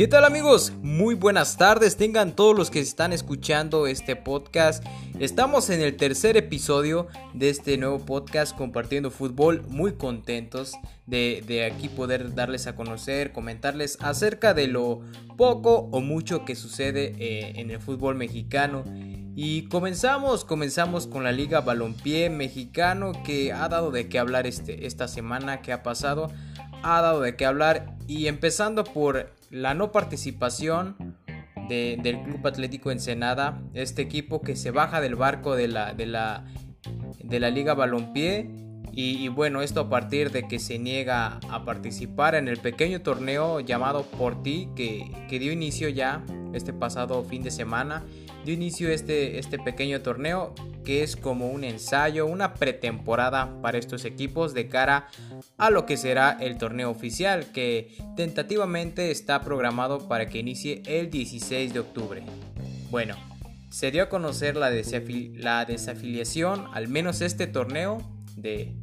[0.00, 0.72] ¿Qué tal amigos?
[0.80, 4.82] Muy buenas tardes, tengan todos los que están escuchando este podcast.
[5.18, 10.72] Estamos en el tercer episodio de este nuevo podcast compartiendo fútbol, muy contentos
[11.04, 15.02] de, aquí poder darles a conocer, comentarles acerca de lo
[15.36, 18.84] poco o mucho que sucede eh, en el fútbol mexicano.
[19.36, 24.86] Y comenzamos, comenzamos con la Liga Balompié Mexicano que ha dado de qué hablar este,
[24.86, 26.32] esta semana que ha pasado,
[26.82, 31.16] ha dado de qué hablar y empezando por la no participación
[31.68, 36.44] del Club Atlético Ensenada, este equipo que se baja del barco de la, de la,
[37.22, 38.50] de la Liga Balompié.
[38.92, 43.60] Y, bueno, esto a partir de que se niega a participar en el pequeño torneo
[43.60, 48.04] llamado Por Ti, que, que dio inicio ya este pasado fin de semana.
[48.44, 50.54] Dio inicio este, este pequeño torneo
[50.84, 55.08] que es como un ensayo, una pretemporada para estos equipos de cara
[55.58, 61.10] a lo que será el torneo oficial que tentativamente está programado para que inicie el
[61.10, 62.22] 16 de octubre.
[62.90, 63.14] Bueno,
[63.70, 67.98] se dio a conocer la, desafiliación, al menos este torneo,
[68.36, 68.74] de,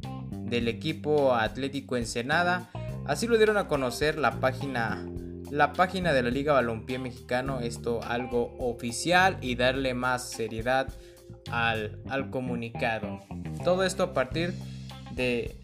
[0.44, 2.70] del equipo Atlético Ensenada.
[3.06, 5.04] Así lo dieron a conocer la página
[5.50, 10.88] la página de la Liga Balompié Mexicano, esto algo oficial y darle más seriedad
[11.50, 13.20] al, comunicado.
[13.64, 14.54] Todo esto a partir
[15.12, 15.56] de,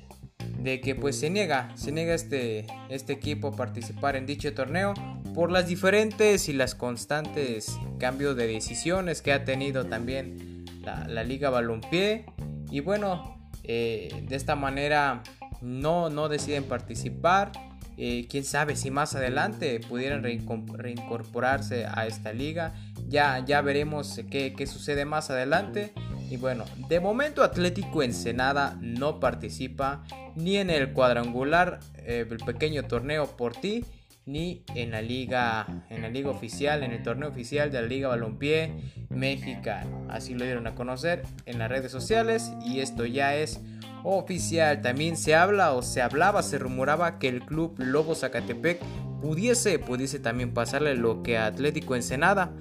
[0.59, 4.95] de, que pues se niega, se niega este, este equipo a participar en dicho torneo
[5.35, 11.51] por las diferentes y las constantes cambios de decisiones que ha tenido también la, Liga
[11.51, 12.27] Balompié
[12.71, 15.23] y bueno, eh, de esta manera
[15.61, 17.53] no, no deciden participar
[17.97, 22.75] eh, quién sabe si más adelante pudieran reincorporarse a esta liga.
[23.09, 25.93] Ya, ya veremos qué, sucede más adelante.
[26.31, 30.03] Y bueno, de momento Atlético Ensenada no participa
[30.35, 33.85] ni en el cuadrangular, eh, el pequeño torneo por ti,
[34.27, 38.09] ni en la liga, en la liga oficial, en el torneo oficial de la Liga
[38.09, 38.73] Balompié
[39.11, 40.07] Mexicano.
[40.09, 43.61] Así lo dieron a conocer en las redes sociales y esto ya es
[44.05, 44.81] oficial.
[44.83, 48.81] También se habla o se hablaba, se rumoraba que el club Lobo Zacatepec
[49.21, 52.53] pudiese, pudiese también pasarle lo que a Atlético Ensenada.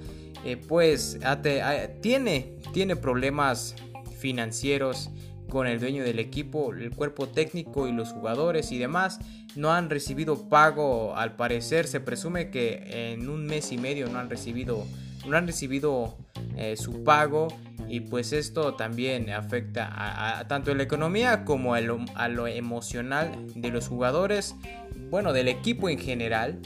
[0.46, 1.20] Eh, pues
[2.02, 3.76] tiene, tiene problemas
[4.18, 5.10] financieros
[5.50, 9.20] con el dueño del equipo, el cuerpo técnico y los jugadores y demás
[9.56, 14.20] no han recibido pago al parecer se presume que en un mes y medio no
[14.20, 14.86] han recibido
[15.26, 16.18] no han recibido
[16.58, 17.48] eh, su pago
[17.88, 19.90] y pues esto también afecta
[20.40, 24.56] a, tanto a la economía como a lo, emocional de los jugadores,
[25.10, 26.60] bueno, del equipo en general.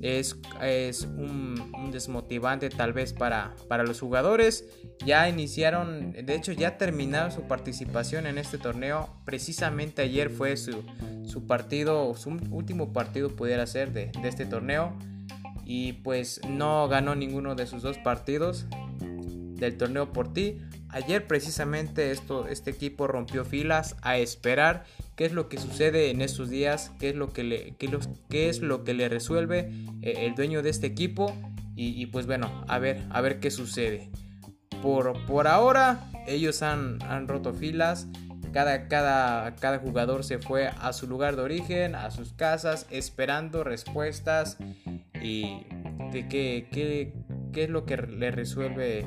[0.00, 4.64] Es, es un, desmotivante tal vez para, para los jugadores.
[5.04, 9.08] Ya iniciaron, de hecho ya terminaron su participación en este torneo.
[9.24, 10.84] Precisamente ayer fue su,
[11.24, 14.96] su partido, su último partido pudiera ser de, de este torneo
[15.68, 18.64] y pues no ganó ninguno de sus dos partidos
[19.00, 20.58] del torneo por ti.
[20.88, 24.84] Ayer precisamente esto, este equipo rompió filas a esperar
[25.14, 28.62] qué es lo que sucede en estos días, qué es lo que le, qué es
[28.62, 29.70] lo que le resuelve
[30.00, 31.36] eh, el dueño de este equipo
[31.80, 34.10] y, pues bueno, a ver, a ver qué sucede.
[34.82, 38.08] Por, por ahora ellos han, han roto filas,
[38.52, 43.62] cada, cada, cada jugador se fue a su lugar de origen, a sus casas, esperando
[43.62, 44.56] respuestas
[45.22, 45.66] y
[46.12, 47.12] de qué, qué,
[47.52, 49.04] qué es lo que le resuelve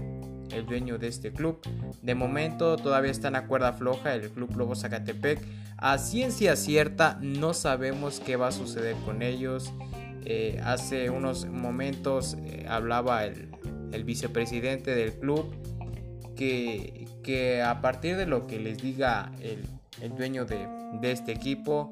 [0.54, 1.60] el dueño de este club.
[2.02, 5.40] De momento todavía está en la cuerda floja el Club Lobo Zacatepec.
[5.78, 9.72] A ciencia cierta no sabemos qué va a suceder con ellos.
[10.26, 13.50] Eh, hace unos momentos eh, hablaba el,
[13.92, 15.52] el, vicepresidente del club
[16.36, 19.66] que, que, a partir de lo que les diga el,
[20.00, 20.68] el dueño de,
[21.02, 21.90] de este equipo,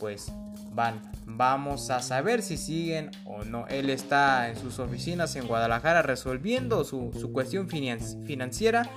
[0.00, 0.32] pues
[0.70, 3.66] van Vamos a saber si siguen o no.
[3.68, 8.90] Él está en sus oficinas en Guadalajara resolviendo su, cuestión financiera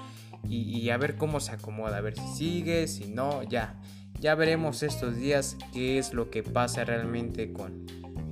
[0.50, 3.80] y, a ver cómo se acomoda, a ver si sigue, si no, ya.
[4.20, 7.86] Ya veremos estos días qué es lo que pasa realmente con,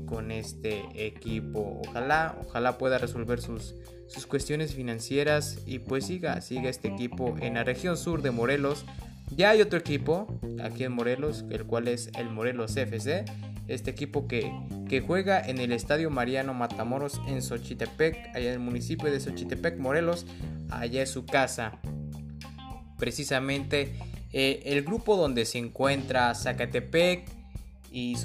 [0.06, 1.82] con este equipo.
[1.88, 3.76] Ojalá, ojalá pueda resolver sus,
[4.08, 8.86] sus cuestiones financieras y pues siga, siga este equipo en la región sur de Morelos.
[9.36, 13.26] Ya hay otro equipo aquí en Morelos, el cual es el Morelos FC
[13.74, 14.52] este equipo que,
[15.08, 20.26] juega en el Estadio Mariano Matamoros en Xochitepec, allá en el municipio de Xochitepec, Morelos,
[20.70, 21.80] allá es su casa.
[22.98, 23.94] Precisamente
[24.34, 27.30] eh, el grupo donde se encuentra Zacatepec
[27.94, 28.16] y,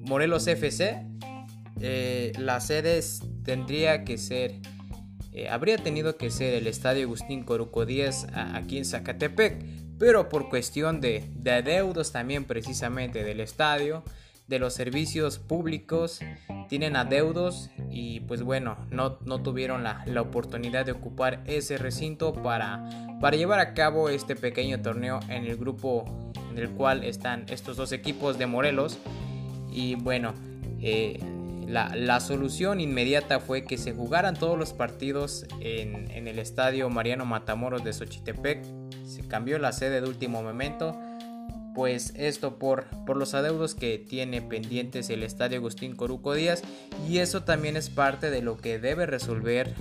[0.00, 1.06] Morelos FC,
[1.80, 4.54] eh, las sedes tendría que ser,
[5.32, 9.64] eh, habría tenido que ser el Estadio Agustín Coruco 10 aquí en Zacatepec,
[10.00, 14.02] pero por cuestión de, de adeudos también precisamente del estadio,
[14.48, 16.20] de los servicios públicos
[16.70, 22.32] tienen adeudos y pues bueno, no, no tuvieron la, la, oportunidad de ocupar ese recinto
[22.32, 22.88] para,
[23.20, 27.76] para llevar a cabo este pequeño torneo en el grupo en el cual están estos
[27.76, 28.98] dos equipos de Morelos.
[29.70, 30.32] Y bueno,
[30.80, 31.20] eh,
[31.70, 36.90] la, la, solución inmediata fue que se jugaran todos los partidos en, en el estadio
[36.90, 38.64] Mariano Matamoros de Xochitepec.
[39.04, 40.98] Se cambió la sede de último momento.
[41.74, 46.62] Pues esto por, por los adeudos que tiene pendientes el estadio Agustín Coruco Díaz.
[47.08, 49.74] Y eso también es parte de lo que debe resolver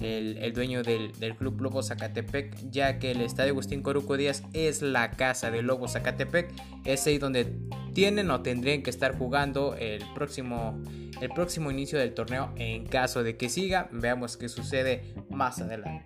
[0.00, 5.10] el, dueño del, club Lobo Zacatepec, ya que el estadio Agustín Coruco Díaz es la
[5.12, 6.52] casa del Lobo Zacatepec,
[6.84, 7.52] es ahí donde
[7.96, 10.78] tienen o tendrían que estar jugando el próximo,
[11.22, 16.04] el próximo inicio del torneo en caso de que siga, veamos qué sucede más adelante.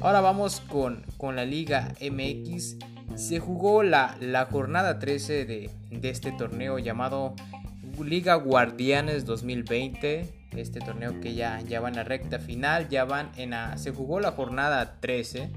[0.00, 2.76] Ahora vamos con, con la Liga MX
[3.14, 7.34] se jugó la, la jornada 13 de, de, este torneo llamado
[8.02, 10.48] Liga Guardianes 2020.
[10.56, 13.90] Este torneo que ya, ya va en la recta final, ya van en la, se
[13.90, 15.50] jugó la jornada 13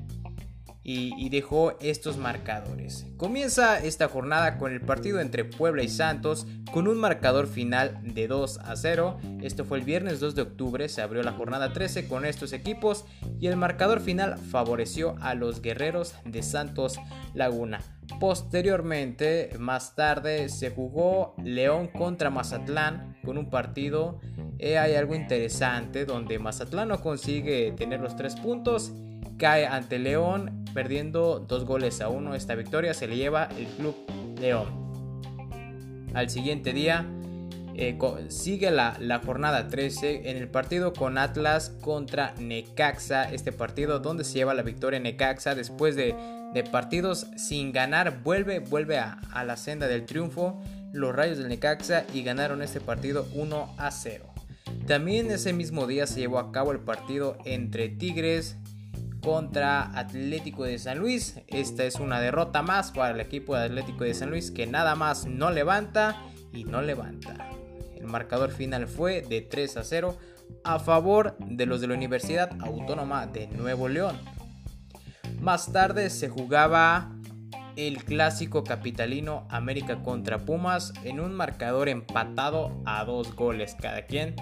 [0.84, 3.06] y, dejó estos marcadores.
[3.18, 8.28] Comienza esta jornada con el partido entre Puebla y Santos con un marcador final de
[8.28, 9.18] 2 a 0.
[9.42, 13.06] Esto fue el viernes 2 de octubre, se abrió la jornada 13 con estos equipos
[13.40, 17.00] y el marcador final favoreció a los guerreros de Santos
[17.34, 17.80] Laguna.
[18.20, 24.20] Posteriormente, más tarde, se jugó León contra Mazatlán con un partido.
[24.58, 28.92] Eh, hay algo interesante donde Mazatlán no consigue tener los tres puntos
[29.38, 32.36] cae ante León perdiendo dos goles a uno.
[32.36, 33.96] Esta victoria se le lleva el Club
[34.40, 34.82] León.
[36.14, 37.06] Al siguiente día
[37.76, 37.98] eh,
[38.28, 43.32] sigue la, jornada 13 en el partido con Atlas contra Necaxa.
[43.32, 46.16] Este partido donde se lleva la victoria Necaxa después de,
[46.72, 48.22] partidos sin ganar.
[48.24, 50.62] Vuelve, vuelve a, a la senda del triunfo
[50.94, 54.26] los Rayos del Necaxa y ganaron este partido 1 a 0.
[54.88, 58.58] También ese mismo día se llevó a cabo el partido entre Tigres
[59.22, 61.40] contra Atlético de San Luis.
[61.48, 64.96] Esta es una derrota más para el equipo de Atlético de San Luis que nada
[64.96, 67.50] más no levanta y no levanta.
[67.96, 70.18] El marcador final fue de 3 a 0
[70.64, 74.18] a favor de los de la Universidad Autónoma de Nuevo León.
[75.40, 77.12] Más tarde se jugaba
[77.76, 84.36] el clásico capitalino América contra Pumas en un marcador empatado a dos goles cada quien.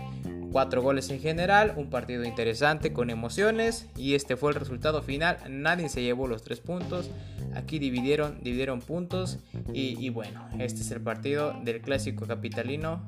[0.51, 5.37] Cuatro goles en general, un partido interesante con emociones y este fue el resultado final.
[5.49, 7.11] Nadie se llevó los tres puntos.
[7.53, 9.39] Aquí dividieron, dividieron puntos
[9.73, 13.07] y, y bueno, este es el partido del clásico capitalino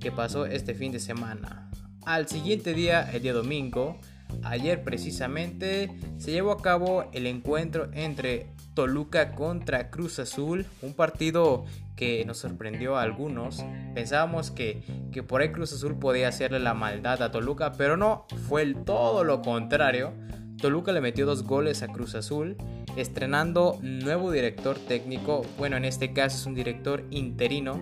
[0.00, 1.70] que pasó este fin de semana.
[2.04, 3.98] Al siguiente día, el día domingo,
[4.42, 11.64] Ayer precisamente se llevó a cabo el encuentro entre Toluca contra Cruz Azul, un partido
[11.96, 13.64] que nos sorprendió a algunos.
[13.94, 14.82] Pensábamos que,
[15.12, 19.24] que por ahí Cruz Azul podía hacerle la maldad a Toluca, pero no, fue todo
[19.24, 20.12] lo contrario.
[20.60, 22.56] Toluca le metió dos goles a Cruz Azul,
[22.96, 27.80] estrenando nuevo director técnico, bueno en este caso es un director interino,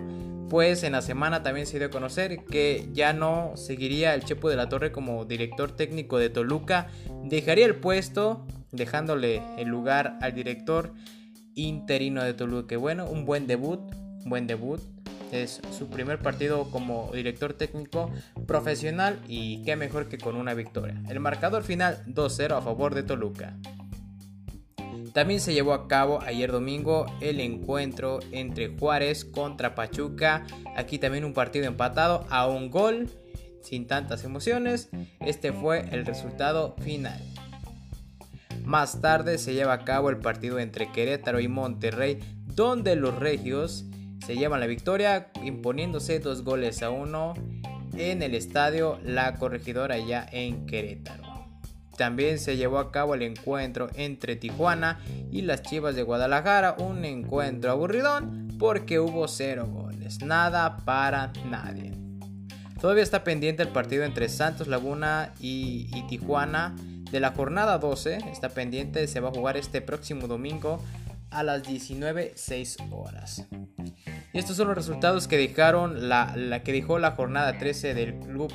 [0.49, 4.49] pues en la semana también se dio a conocer que ya no seguiría el Chepo
[4.49, 6.87] de la Torre como director técnico de Toluca,
[7.23, 10.93] dejaría el puesto dejándole el lugar al director
[11.55, 12.77] interino de Toluca.
[12.77, 13.79] Bueno, un buen debut,
[14.25, 14.81] buen debut.
[15.31, 18.11] Es su primer partido como director técnico
[18.45, 21.01] profesional y qué mejor que con una victoria.
[21.09, 23.55] El marcador final 2-0 a favor de Toluca.
[25.13, 30.45] También se llevó a cabo ayer domingo el encuentro entre Juárez contra Pachuca.
[30.75, 33.09] Aquí también un partido empatado a un gol,
[33.61, 34.89] sin tantas emociones.
[35.19, 37.19] Este fue el resultado final.
[38.63, 43.85] Más tarde se lleva a cabo el partido entre Querétaro y Monterrey, donde los regios
[44.25, 47.33] se llevan la victoria imponiéndose dos goles a uno
[47.95, 51.23] en el estadio La Corregidora ya en Querétaro.
[51.97, 54.99] También se llevó a cabo el encuentro entre Tijuana
[55.31, 61.93] y las Chivas de Guadalajara, un encuentro aburridón porque hubo cero goles, nada para nadie.
[62.81, 66.75] Todavía está pendiente el partido entre Santos Laguna y, Tijuana
[67.13, 70.83] de la jornada 12, está pendiente, se va a jugar este próximo domingo
[71.29, 73.45] a las 19.06 horas.
[74.33, 78.15] Y estos son los resultados que dejaron la, la que dejó la jornada 13 del
[78.15, 78.51] club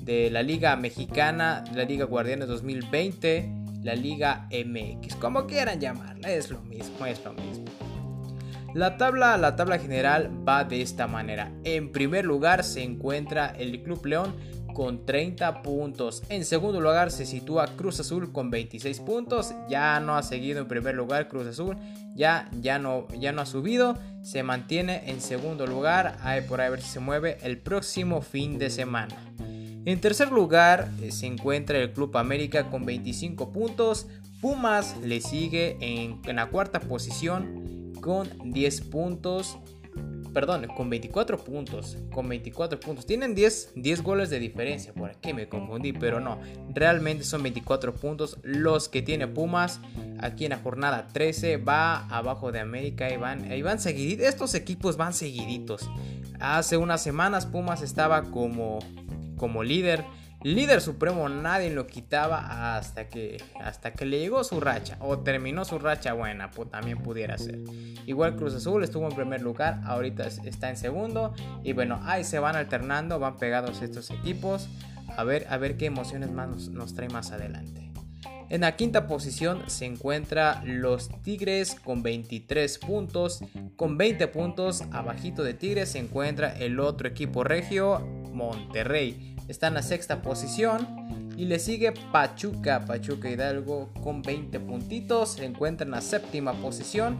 [0.00, 3.52] de la Liga Mexicana, la Liga Guardianes 2020,
[3.84, 7.66] la Liga MX, como quieran llamarla, es lo mismo, es lo mismo.
[8.74, 11.52] La tabla, la tabla general va de esta manera.
[11.62, 14.34] En primer lugar se encuentra el Club León
[14.72, 16.22] con 30 puntos.
[16.28, 19.54] En segundo lugar se sitúa Cruz Azul con 26 puntos.
[19.68, 21.76] Ya no ha seguido en primer lugar Cruz Azul.
[22.14, 23.98] Ya, ya, no, ya no ha subido.
[24.22, 26.16] Se mantiene en segundo lugar.
[26.22, 29.16] Hay por ahí a ver si se mueve el próximo fin de semana.
[29.84, 34.06] En tercer lugar eh, se encuentra el Club América con 25 puntos.
[34.40, 39.58] Pumas le sigue en, en la cuarta posición con 10 puntos
[40.32, 43.06] perdón, con 24 puntos, con 24 puntos.
[43.06, 46.38] Tienen 10, 10 goles de diferencia, por aquí me confundí, pero no,
[46.74, 49.80] realmente son 24 puntos los que tiene Pumas.
[50.20, 54.96] Aquí en la jornada 13 va abajo de América van, y van seguiditos, estos equipos
[54.96, 55.88] van seguiditos.
[56.40, 58.78] Hace unas semanas Pumas estaba como,
[59.36, 60.04] como líder
[60.44, 65.64] líder supremo nadie lo quitaba hasta que, hasta que le llegó su racha o terminó
[65.64, 67.58] su racha buena, pues también pudiera ser.
[68.06, 72.38] Igual Cruz Azul estuvo en primer lugar, ahorita está en segundo y bueno, ahí se
[72.38, 74.68] van alternando, van pegados estos equipos.
[75.16, 77.91] A ver, a ver qué emociones más nos, nos trae más adelante.
[78.48, 83.42] En la quinta posición se encuentra los Tigres con 23 puntos.
[83.76, 88.00] Con 20 puntos abajito de Tigres se encuentra el otro equipo regio,
[88.32, 91.32] Monterrey está en la sexta posición.
[91.36, 97.16] Y le sigue Pachuca, Pachuca Hidalgo con 20 puntitos, se encuentra en la séptima posición.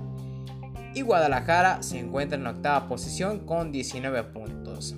[0.95, 4.97] Y Guadalajara se encuentra en la octava posición con 19 puntos.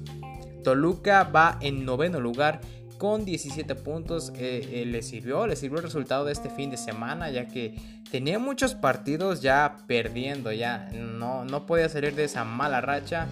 [0.64, 2.60] Toluca va en noveno lugar
[2.98, 4.32] con 17 puntos.
[4.36, 7.74] Eh, eh, le sirvió, le sirvió el resultado de este fin de semana, ya que
[8.10, 13.28] tenía muchos partidos ya perdiendo, ya no, no podía salir de esa mala racha.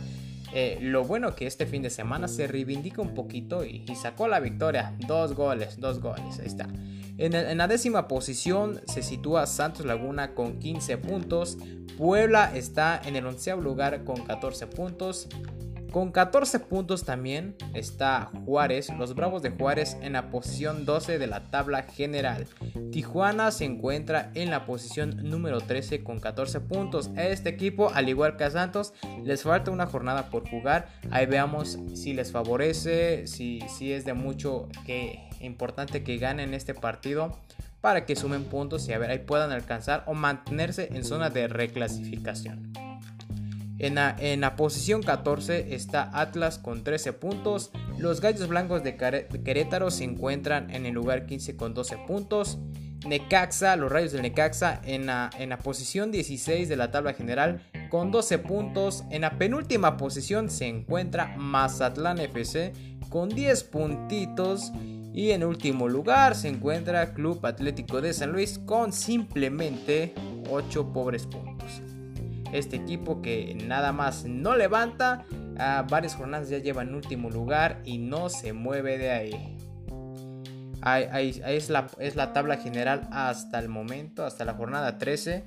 [0.55, 4.39] Eh, lo bueno que este fin de semana se reivindica un poquito y, sacó la
[4.41, 4.95] victoria.
[5.07, 6.69] Dos goles, dos goles, ahí está.
[7.17, 11.57] En, la décima posición se sitúa Santos Laguna con 15 puntos.
[11.97, 15.29] Puebla está en el onceavo lugar con 14 puntos.
[15.93, 21.27] Con 14 puntos también está Juárez, los Bravos de Juárez en la posición 12 de
[21.27, 22.47] la tabla general.
[22.91, 27.11] Tijuana se encuentra en la posición número 13 con 14 puntos.
[27.15, 30.89] A este equipo, al igual que a Santos, les falta una jornada por jugar.
[31.11, 36.73] Ahí veamos si les favorece, si, si es de mucho que importante que ganen este
[36.73, 37.39] partido
[37.83, 41.49] para que sumen puntos y a ver ahí puedan alcanzar o mantenerse en zona de
[41.49, 42.73] reclasificación.
[43.83, 43.97] En
[44.41, 47.73] la, posición 14 está Atlas con 13 puntos.
[47.99, 52.59] Los Gallos Blancos de Querétaro se encuentran en el lugar 15 con 12 puntos.
[53.05, 57.61] Necaxa, los Rayos del Necaxa en la, en la posición 16 de la tabla general
[57.91, 59.03] con 12 puntos.
[59.11, 62.73] En la penúltima posición se encuentra Mazatlán FC
[63.09, 64.71] con 10 puntitos.
[65.13, 70.15] Y en último lugar se encuentra Club Atlético de San Luis con simplemente
[70.49, 71.92] 8 pobres puntos.
[72.53, 75.25] Este equipo que nada más no levanta,
[75.59, 79.57] a varias jornadas ya lleva en último lugar y no se mueve de ahí.
[80.83, 85.45] Ahí, es, la, es la tabla general hasta el momento, hasta la jornada 13.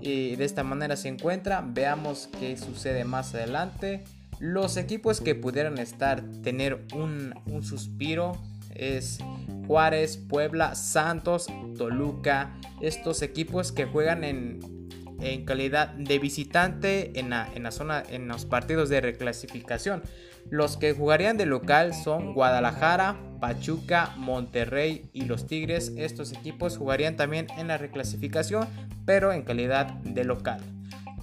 [0.00, 1.62] Y de esta manera se encuentra.
[1.66, 4.04] Veamos qué sucede más adelante.
[4.38, 8.40] Los equipos que pudieran estar, tener un, un suspiro,
[8.74, 9.18] es
[9.66, 12.56] Juárez, Puebla, Santos, Toluca.
[12.80, 14.79] Estos equipos que juegan en,
[15.20, 20.02] en calidad de visitante en la, en la zona, en los partidos de reclasificación.
[20.48, 25.92] Los que jugarían de local son Guadalajara, Pachuca, Monterrey y los Tigres.
[25.96, 28.66] Estos equipos jugarían también en la reclasificación,
[29.04, 30.60] pero en calidad de local.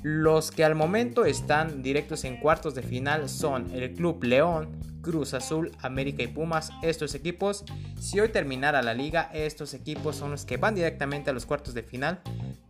[0.04, 4.70] Los que al momento están directos en cuartos de final son el Club León,
[5.01, 6.72] Cruz Azul, América y Pumas.
[6.82, 7.66] Estos equipos,
[8.00, 11.74] si hoy terminara la liga, estos equipos son los que van directamente a los cuartos
[11.74, 12.22] de final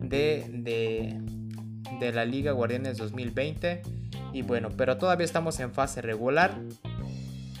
[0.08, 1.20] de,
[2.00, 3.82] de, la Liga Guardianes 2020.
[4.32, 6.58] Y bueno, pero todavía estamos en fase regular.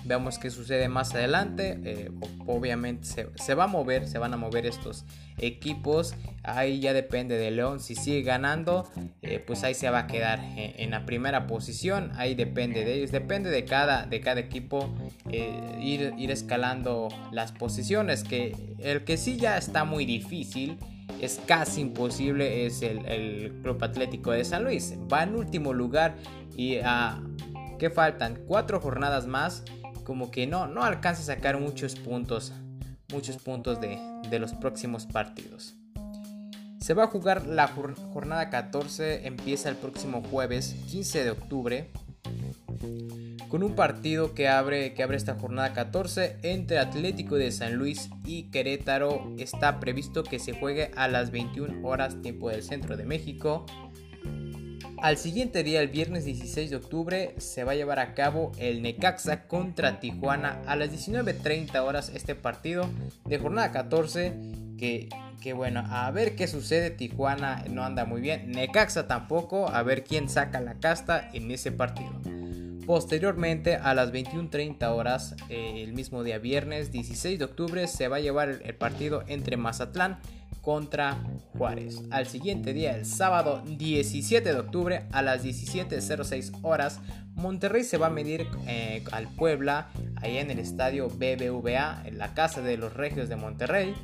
[0.04, 1.78] Veamos qué sucede más adelante.
[1.84, 2.10] Eh,
[2.46, 5.04] obviamente se, va a mover, se van a mover estos
[5.36, 6.14] equipos.
[6.42, 7.80] Ahí ya depende de León.
[7.80, 8.90] Si sigue ganando,
[9.20, 12.10] eh, pues ahí se va a quedar en, la primera posición.
[12.16, 13.12] Ahí depende de ellos.
[13.12, 14.88] Depende de cada, de cada equipo
[15.30, 18.24] eh, ir, ir escalando las posiciones.
[18.24, 20.78] Que el que sí ya está muy difícil
[21.20, 24.94] es casi imposible es el, Club Atlético de San Luis.
[25.12, 26.16] Va en último lugar
[26.56, 27.22] y a...
[27.78, 28.40] ¿Qué faltan?
[28.46, 29.64] Cuatro jornadas más.
[30.04, 32.52] Como que no, no alcanza a sacar muchos puntos.
[33.12, 33.98] Muchos puntos de,
[34.28, 35.74] de los próximos partidos.
[36.80, 39.26] Se va a jugar la jornada 14.
[39.26, 41.90] Empieza el próximo jueves 15 de octubre
[43.48, 48.10] con un partido que abre, que abre esta jornada 14 entre Atlético de San Luis
[48.24, 49.34] y Querétaro.
[49.38, 53.66] Está previsto que se juegue a las 21 horas tiempo del centro de México.
[55.00, 58.82] Al siguiente día, el viernes 16 de octubre, se va a llevar a cabo el
[58.82, 62.88] Necaxa contra Tijuana a las 19.30 horas este partido
[63.24, 64.34] de jornada 14
[64.76, 65.08] que,
[65.40, 70.02] que, bueno, a ver qué sucede, Tijuana no anda muy bien, Necaxa tampoco, a ver
[70.02, 72.37] quién saca la casta en ese partido.
[72.88, 78.16] Posteriormente, a las 21.30 horas, eh, el mismo día viernes 16 de octubre, se va
[78.16, 80.20] a llevar el, partido entre Mazatlán
[80.62, 82.00] contra Juárez.
[82.10, 87.00] Al siguiente día, el sábado 17 de octubre, a las 17.06 horas,
[87.34, 92.32] Monterrey se va a medir eh, al Puebla, ahí en el estadio BBVA, en la
[92.32, 93.94] casa de los Regios de Monterrey.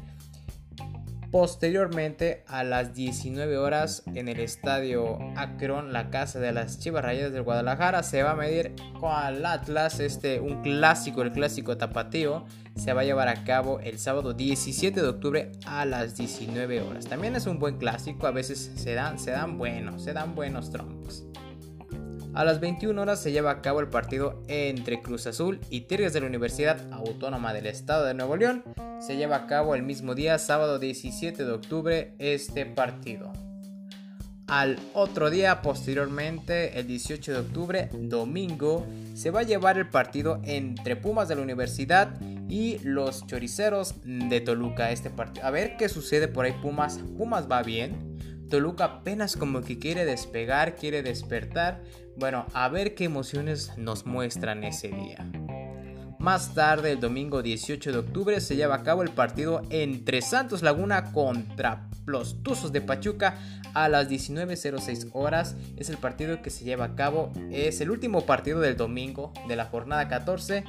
[1.35, 7.33] Posteriormente, a las 19 horas, en el estadio Akron, la casa de las Chivas Rayadas
[7.33, 12.45] del Guadalajara, se va a medir con el Atlas, este, un clásico, el clásico tapatío.
[12.77, 17.07] Se va a llevar a cabo el sábado 17 de octubre a las 19 horas.
[17.07, 20.71] También es un buen clásico, a veces se dan, se dan buenos, se dan buenos
[20.71, 21.25] trompos.
[22.35, 26.13] A las 21 horas se lleva a cabo el partido entre Cruz Azul y Tigres
[26.13, 28.65] de la Universidad Autónoma del Estado de Nuevo León.
[29.01, 33.33] Se lleva a cabo el mismo día, sábado 17 de octubre, este partido.
[34.49, 40.41] Al otro día, posteriormente, el 18 de octubre, domingo, se va a llevar el partido
[40.43, 44.91] entre Pumas de la Universidad y los Choriceros de Toluca.
[44.91, 45.47] Este partido.
[45.47, 46.99] A ver qué sucede por ahí, Pumas.
[47.17, 48.19] Pumas va bien.
[48.49, 51.83] Toluca apenas como que quiere despegar, quiere despertar.
[52.17, 55.27] Bueno, a ver qué emociones nos muestran ese día.
[56.19, 60.63] Más tarde, el domingo 18 de octubre, se lleva a cabo el partido entre Santos
[60.63, 63.37] Laguna contra los Tuzos de Pachuca
[63.75, 65.55] a las 19.06 horas.
[65.77, 69.57] Es el partido que se lleva a cabo, es el último partido del domingo de
[69.57, 70.65] la jornada 14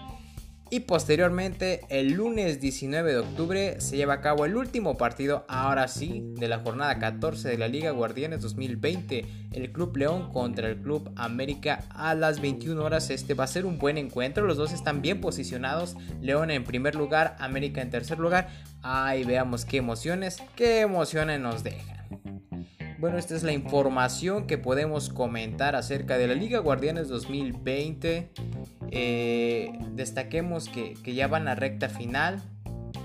[0.71, 5.87] y posteriormente, el lunes 19 de octubre, se lleva a cabo el último partido, ahora
[5.87, 9.25] sí, de la jornada 14 de la Liga Guardianes 2020.
[9.51, 13.11] El Club León contra el Club América a las 21 horas.
[13.11, 14.47] Este va a ser un buen encuentro.
[14.47, 15.95] Los dos están bien posicionados.
[16.19, 18.49] León en primer lugar, América en tercer lugar.
[18.81, 21.95] Ahí veamos qué emociones, qué emociones nos dejan.
[22.97, 28.31] Bueno, esta es la información que podemos comentar acerca de la Liga Guardianes 2020.
[28.91, 32.41] Eh, destaquemos que, ya van a recta final.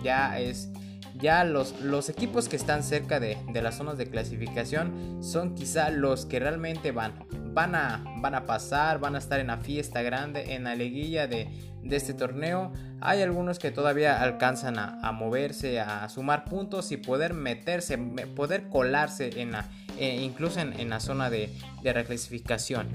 [0.03, 0.71] Ya es.
[1.19, 6.25] Ya los, los equipos que están cerca de, las zonas de clasificación son quizá los
[6.25, 7.13] que realmente van.
[7.53, 11.27] Van a, van a pasar, van a estar en la fiesta grande, en la liguilla
[11.27, 11.49] de,
[11.89, 12.73] este torneo.
[13.01, 17.99] Hay algunos que todavía alcanzan a, moverse, a sumar puntos y poder meterse,
[18.35, 19.69] poder colarse en la,
[20.01, 21.51] eh, incluso en, la zona de,
[21.83, 22.89] reclasificación.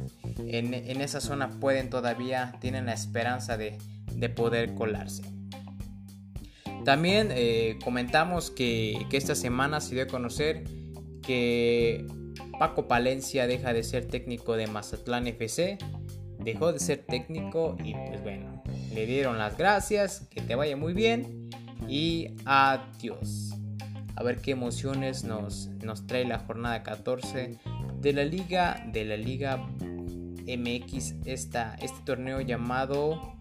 [0.47, 3.77] En, esa zona pueden todavía, tienen la esperanza de,
[4.35, 5.21] poder colarse.
[6.83, 10.63] También eh, comentamos que, esta semana se dio a conocer
[11.21, 12.07] que
[12.57, 15.77] Paco Palencia deja de ser técnico de Mazatlán FC.
[16.39, 18.63] Dejó de ser técnico y pues bueno,
[18.95, 21.49] le dieron las gracias, que te vaya muy bien
[21.87, 23.51] y adiós.
[24.15, 27.59] A ver qué emociones nos, nos trae la jornada 14
[27.99, 29.57] de la liga de la liga
[30.47, 33.35] MX esta, este torneo llamado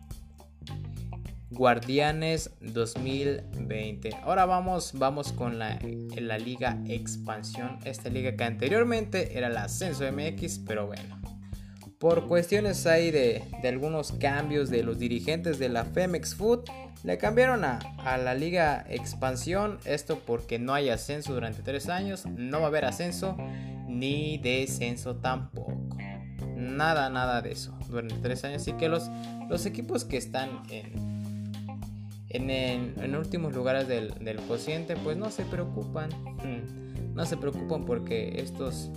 [1.50, 5.78] Guardianes 2020 ahora vamos vamos con la,
[6.16, 7.78] la liga expansión.
[7.84, 11.33] Esta liga que anteriormente era el ascenso MX pero bueno
[12.04, 16.64] por cuestiones ahí de, algunos cambios de los dirigentes de la Femex Food,
[17.02, 19.78] le cambiaron a, a, la Liga Expansión.
[19.86, 23.38] Esto porque no hay ascenso durante tres años, no va a haber ascenso
[23.88, 25.96] ni descenso tampoco.
[26.54, 28.60] Nada, nada de eso durante tres años.
[28.60, 29.10] Así que los,
[29.48, 31.40] los equipos que están en,
[32.28, 36.10] en, en, últimos lugares del, del cociente, pues no se preocupan.
[37.14, 38.90] No se preocupan porque estos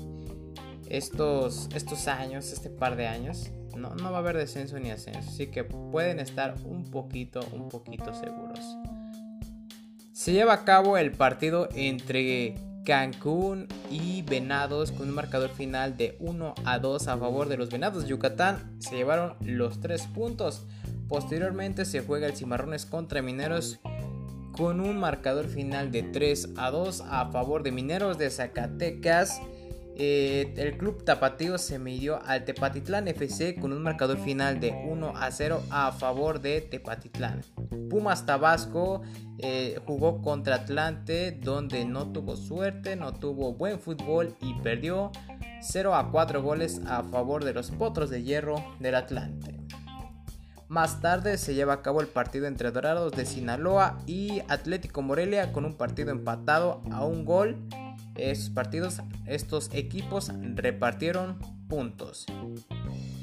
[0.90, 5.30] estos, estos años, este par de años, no, no va a haber descenso ni ascenso.
[5.30, 8.60] Así que pueden estar un poquito, un poquito seguros.
[10.14, 12.56] Se lleva a cabo el partido entre
[12.88, 17.70] Cancún y Venados con un marcador final de 1 a 2 a favor de los
[17.70, 18.08] Venados.
[18.08, 20.66] Yucatán se llevaron los 3 puntos.
[21.10, 23.80] Posteriormente se juega el Cimarrones contra Mineros
[24.54, 29.40] con un marcador final de 3 a 2 a favor de Mineros de Zacatecas.
[30.00, 35.14] Eh, el club tapatío se midió al Tepatitlán FC con un marcador final de 1
[35.16, 37.42] a 0 a favor de Tepatitlán.
[37.90, 39.02] Pumas Tabasco
[39.40, 45.12] eh, jugó contra Atlante donde no tuvo suerte, no tuvo buen fútbol y perdió
[45.62, 49.58] 0 a 4 goles a favor de los Potros de Hierro del Atlante.
[50.68, 55.52] Más tarde se lleva a cabo el partido entre Dorados de Sinaloa y Atlético Morelia
[55.54, 57.68] con un partido empatado a un gol
[58.18, 62.26] estos partidos, estos equipos repartieron puntos.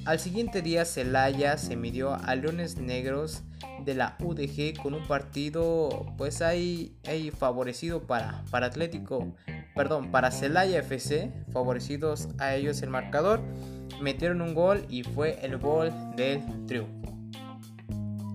[0.04, 3.42] Al siguiente día Celaya se midió a Leones Negros
[3.84, 6.94] de la UDG con un partido pues ahí,
[7.36, 9.34] favorecido para, para Atlético,
[9.74, 13.40] perdón, para Celaya FC, favorecidos a ellos el marcador,
[14.00, 17.14] metieron un gol y fue el gol del triunfo.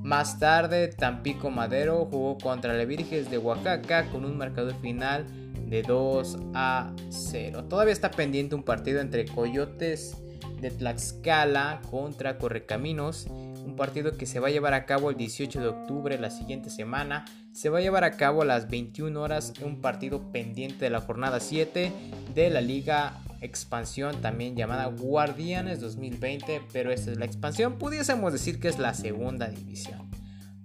[0.02, 5.26] Más tarde, Tampico Madero jugó contra la de Oaxaca con un marcador final
[5.70, 7.66] de 2 a 0.
[7.66, 10.18] Todavía está pendiente un partido entre Coyotes
[10.60, 13.28] de Tlaxcala contra Correcaminos,
[13.66, 16.70] un partido que se va a llevar a cabo el 18 de octubre la siguiente
[16.70, 17.26] semana.
[17.52, 21.02] Se va a llevar a cabo a las 21 horas un partido pendiente de la
[21.02, 21.92] jornada 7
[22.34, 28.60] de la Liga Expansión, también llamada Guardianes 2020, pero esta es la expansión, pudiésemos decir
[28.60, 30.10] que es la segunda división.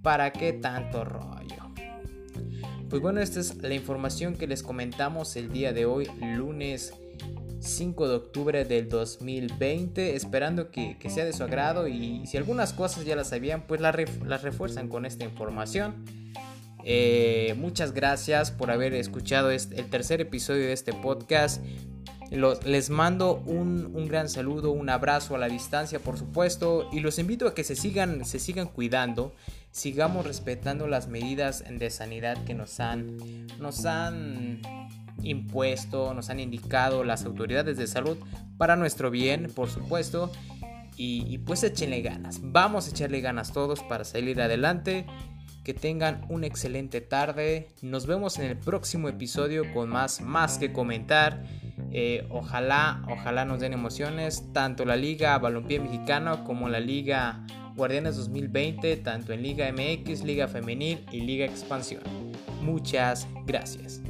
[0.01, 1.64] ¿Para qué tanto rollo?
[2.89, 6.93] Pues bueno, esta es la información que les comentamos el día de hoy, lunes
[7.59, 13.03] 5 de octubre del 2020, esperando que, sea de su agrado y si algunas cosas
[13.03, 16.05] ya las sabían, pues las, refuerzan con esta información.
[16.83, 21.63] Eh, muchas gracias por haber escuchado el tercer episodio de este podcast.
[22.29, 27.17] les mando un, un, gran saludo, un abrazo a la distancia, por supuesto, y los
[27.17, 29.33] invito a que se sigan, se sigan cuidando,
[29.75, 33.17] sigamos respetando las medidas de sanidad que nos han,
[33.59, 34.61] nos han
[35.21, 38.17] impuesto, nos han indicado las autoridades de salud
[38.57, 40.31] para nuestro bien, por supuesto.
[40.97, 45.05] Y, pues échenle ganas, vamos a echarle ganas todos para salir adelante.
[45.65, 47.67] Que tengan una excelente tarde.
[47.81, 51.43] Nos vemos en el próximo episodio con más, más que comentar.
[51.91, 54.53] Eh, ojalá, ojalá nos den emociones.
[54.53, 60.47] Tanto la Liga Balompié Mexicano como la Liga Guardianes 2020, tanto en Liga MX, Liga
[60.47, 62.01] Femenil y Liga Expansión.
[62.61, 64.01] Muchas gracias.